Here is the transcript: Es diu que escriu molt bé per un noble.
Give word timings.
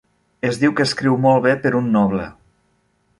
Es 0.47 0.55
diu 0.61 0.73
que 0.79 0.85
escriu 0.89 1.19
molt 1.27 1.45
bé 1.47 1.53
per 1.67 1.73
un 1.83 1.93
noble. 1.99 2.25